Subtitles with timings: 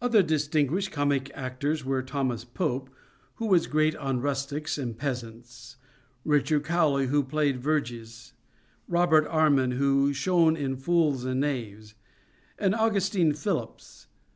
[0.00, 2.88] Other distinguished comic actors were Thomas Pope,
[3.34, 5.74] who was great on rustics and peasants;
[6.24, 8.32] Richard Cowley, who played Verges;
[8.86, 11.96] Robert Armin, who shone in fools and knaves;
[12.60, 14.06] and Augustine Phillips.